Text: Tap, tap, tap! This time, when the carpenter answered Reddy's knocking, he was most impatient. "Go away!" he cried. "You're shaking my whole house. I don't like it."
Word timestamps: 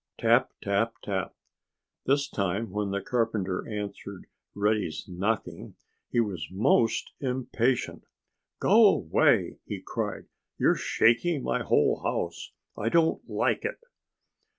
Tap, 0.17 0.49
tap, 0.63 0.95
tap! 1.03 1.35
This 2.07 2.27
time, 2.27 2.71
when 2.71 2.89
the 2.89 3.01
carpenter 3.03 3.67
answered 3.69 4.25
Reddy's 4.55 5.07
knocking, 5.07 5.75
he 6.09 6.19
was 6.19 6.47
most 6.49 7.11
impatient. 7.19 8.05
"Go 8.59 8.83
away!" 8.87 9.59
he 9.67 9.79
cried. 9.79 10.25
"You're 10.57 10.73
shaking 10.73 11.43
my 11.43 11.61
whole 11.61 12.01
house. 12.01 12.51
I 12.75 12.89
don't 12.89 13.21
like 13.29 13.63
it." 13.63 13.77